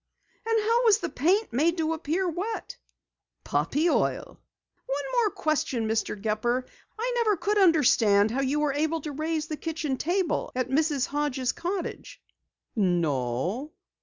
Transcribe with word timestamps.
"And 0.47 0.59
how 0.59 0.85
was 0.85 0.97
the 0.97 1.09
paint 1.09 1.53
made 1.53 1.77
to 1.77 1.93
appear 1.93 2.27
wet?" 2.27 2.75
"Poppy 3.43 3.87
oil." 3.87 4.39
"One 4.87 5.03
more 5.13 5.29
question, 5.29 5.87
Mr. 5.87 6.19
Gepper. 6.19 6.65
I 6.97 7.11
never 7.17 7.37
could 7.37 7.59
understand 7.59 8.31
how 8.31 8.41
you 8.41 8.61
were 8.61 8.73
able 8.73 9.01
to 9.01 9.11
raise 9.11 9.45
the 9.45 9.57
kitchen 9.57 9.97
table 9.97 10.51
at 10.55 10.69
Mrs. 10.69 11.05
Hodges' 11.05 11.51
cottage." 11.51 12.19
"No?" 12.75 13.73